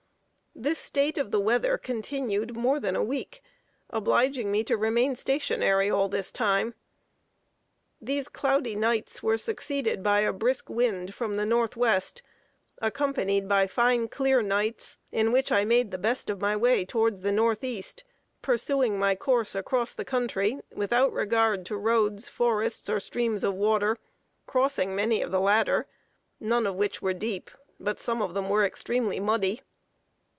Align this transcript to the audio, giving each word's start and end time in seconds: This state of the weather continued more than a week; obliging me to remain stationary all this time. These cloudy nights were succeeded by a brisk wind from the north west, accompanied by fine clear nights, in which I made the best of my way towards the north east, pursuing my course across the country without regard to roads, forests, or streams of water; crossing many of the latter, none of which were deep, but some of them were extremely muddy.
This 0.53 0.79
state 0.79 1.17
of 1.17 1.31
the 1.31 1.39
weather 1.39 1.77
continued 1.77 2.57
more 2.57 2.77
than 2.79 2.95
a 2.95 3.03
week; 3.03 3.41
obliging 3.89 4.51
me 4.51 4.65
to 4.65 4.75
remain 4.75 5.15
stationary 5.15 5.89
all 5.89 6.09
this 6.09 6.29
time. 6.29 6.73
These 8.01 8.27
cloudy 8.27 8.75
nights 8.75 9.23
were 9.23 9.37
succeeded 9.37 10.03
by 10.03 10.19
a 10.19 10.33
brisk 10.33 10.69
wind 10.69 11.15
from 11.15 11.37
the 11.37 11.45
north 11.45 11.77
west, 11.77 12.21
accompanied 12.81 13.47
by 13.47 13.65
fine 13.65 14.09
clear 14.09 14.41
nights, 14.43 14.97
in 15.09 15.31
which 15.31 15.53
I 15.53 15.63
made 15.63 15.89
the 15.89 15.97
best 15.97 16.29
of 16.29 16.41
my 16.41 16.57
way 16.57 16.83
towards 16.83 17.21
the 17.21 17.31
north 17.31 17.63
east, 17.63 18.03
pursuing 18.41 18.99
my 18.99 19.15
course 19.15 19.55
across 19.55 19.93
the 19.93 20.05
country 20.05 20.59
without 20.73 21.13
regard 21.13 21.65
to 21.67 21.77
roads, 21.77 22.27
forests, 22.27 22.89
or 22.89 22.99
streams 22.99 23.45
of 23.45 23.55
water; 23.55 23.97
crossing 24.45 24.95
many 24.97 25.21
of 25.21 25.31
the 25.31 25.41
latter, 25.41 25.87
none 26.41 26.67
of 26.67 26.75
which 26.75 27.01
were 27.01 27.13
deep, 27.13 27.49
but 27.79 28.01
some 28.01 28.21
of 28.21 28.33
them 28.33 28.49
were 28.49 28.65
extremely 28.65 29.19
muddy. 29.19 29.61